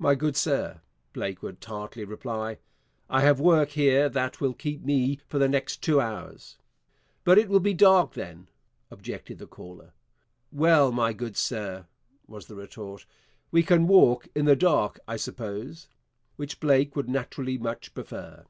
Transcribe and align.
'My 0.00 0.16
good 0.16 0.36
sir,' 0.36 0.80
Blake 1.12 1.44
would 1.44 1.60
tartly 1.60 2.04
reply, 2.04 2.58
'I 3.08 3.20
have 3.20 3.38
work 3.38 3.68
here 3.70 4.08
that 4.08 4.40
will 4.40 4.52
keep 4.52 4.82
me 4.82 5.20
for 5.28 5.38
the 5.38 5.48
next 5.48 5.80
two 5.80 6.00
hours.' 6.00 6.58
'But 7.22 7.38
it 7.38 7.48
will 7.48 7.60
be 7.60 7.72
dark 7.72 8.14
then,' 8.14 8.48
objected 8.90 9.38
the 9.38 9.46
caller. 9.46 9.92
'Well, 10.50 10.90
my 10.90 11.12
good 11.12 11.36
sir,' 11.36 11.86
was 12.26 12.46
the 12.46 12.56
retort, 12.56 13.06
'we 13.52 13.62
can 13.62 13.86
walk 13.86 14.26
in 14.34 14.44
the 14.46 14.56
dark, 14.56 14.98
I 15.06 15.14
suppose' 15.16 15.86
which 16.34 16.58
Blake 16.58 16.96
would 16.96 17.08
naturally 17.08 17.56
much 17.56 17.94
prefer. 17.94 18.46